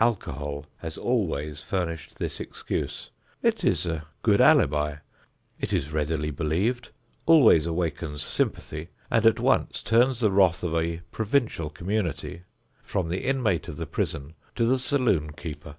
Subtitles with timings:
[0.00, 3.10] Alcohol has always furnished this excuse.
[3.44, 4.96] It is a good alibi;
[5.60, 6.90] it is readily believed,
[7.26, 12.42] always awakens sympathy and at once turns the wrath of a provincial community
[12.82, 15.76] from the inmate of the prison to the saloon keeper.